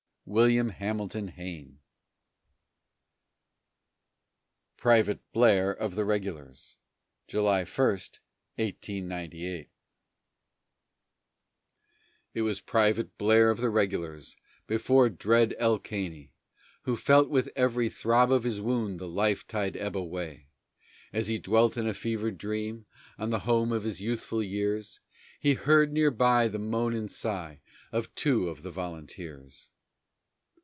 WILLIAM 0.27 0.69
HAMILTON 0.69 1.27
HAYNE. 1.29 1.79
PRIVATE 4.77 5.19
BLAIR 5.33 5.71
OF 5.73 5.95
THE 5.95 6.05
REGULARS 6.05 6.75
[July 7.27 7.63
1, 7.65 7.89
1898] 8.55 9.71
It 12.33 12.41
was 12.43 12.61
Private 12.61 13.17
Blair, 13.17 13.49
of 13.49 13.59
the 13.59 13.69
regulars, 13.71 14.37
before 14.67 15.09
dread 15.09 15.53
El 15.59 15.77
Caney, 15.79 16.31
Who 16.83 16.95
felt 16.95 17.27
with 17.27 17.49
every 17.57 17.89
throb 17.89 18.31
of 18.31 18.45
his 18.45 18.61
wound 18.61 18.99
the 19.01 19.09
life 19.09 19.45
tide 19.45 19.75
ebb 19.75 19.97
away; 19.97 20.47
And 21.11 21.19
as 21.19 21.27
he 21.27 21.39
dwelt 21.39 21.75
in 21.75 21.87
a 21.89 21.93
fevered 21.93 22.37
dream 22.37 22.85
on 23.17 23.31
the 23.31 23.39
home 23.39 23.73
of 23.73 23.83
his 23.83 23.99
youthful 23.99 24.41
years, 24.41 25.01
He 25.41 25.55
heard 25.55 25.91
near 25.91 26.09
by 26.11 26.47
the 26.47 26.57
moan 26.59 26.95
and 26.95 27.11
sigh 27.11 27.59
of 27.91 28.15
two 28.15 28.47
of 28.47 28.61
the 28.63 28.71
volunteers. 28.71 29.69